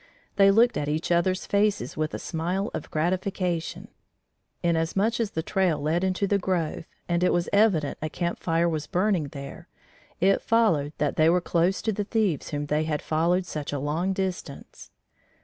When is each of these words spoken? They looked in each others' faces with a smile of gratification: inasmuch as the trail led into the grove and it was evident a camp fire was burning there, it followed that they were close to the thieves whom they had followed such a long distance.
They 0.35 0.49
looked 0.49 0.77
in 0.77 0.89
each 0.89 1.11
others' 1.11 1.45
faces 1.45 1.95
with 1.95 2.15
a 2.15 2.17
smile 2.17 2.71
of 2.73 2.89
gratification: 2.89 3.87
inasmuch 4.63 5.19
as 5.19 5.29
the 5.29 5.43
trail 5.43 5.79
led 5.79 6.03
into 6.03 6.25
the 6.25 6.39
grove 6.39 6.85
and 7.07 7.23
it 7.23 7.31
was 7.31 7.47
evident 7.53 7.99
a 8.01 8.09
camp 8.09 8.39
fire 8.39 8.67
was 8.67 8.87
burning 8.87 9.27
there, 9.27 9.67
it 10.19 10.41
followed 10.41 10.93
that 10.97 11.17
they 11.17 11.29
were 11.29 11.39
close 11.39 11.83
to 11.83 11.91
the 11.91 12.03
thieves 12.03 12.49
whom 12.49 12.65
they 12.65 12.85
had 12.85 13.03
followed 13.03 13.45
such 13.45 13.71
a 13.71 13.77
long 13.77 14.11
distance. 14.11 14.89